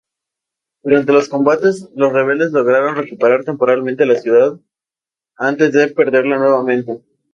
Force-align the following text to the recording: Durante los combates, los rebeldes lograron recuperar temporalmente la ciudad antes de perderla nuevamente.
Durante 0.81 1.13
los 1.13 1.29
combates, 1.29 1.91
los 1.93 2.11
rebeldes 2.11 2.51
lograron 2.51 2.95
recuperar 2.95 3.43
temporalmente 3.43 4.07
la 4.07 4.15
ciudad 4.19 4.59
antes 5.37 5.71
de 5.73 5.89
perderla 5.89 6.39
nuevamente. 6.39 7.03